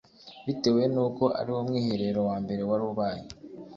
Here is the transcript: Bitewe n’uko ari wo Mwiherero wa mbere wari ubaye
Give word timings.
Bitewe 0.45 0.83
n’uko 0.93 1.23
ari 1.39 1.49
wo 1.55 1.59
Mwiherero 1.67 2.19
wa 2.29 2.37
mbere 2.43 2.61
wari 2.69 2.83
ubaye 2.91 3.23